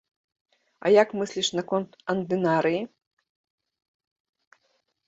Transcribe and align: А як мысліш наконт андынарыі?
А 0.83 0.91
як 1.01 1.13
мысліш 1.19 1.51
наконт 1.59 1.89
андынарыі? 2.15 2.81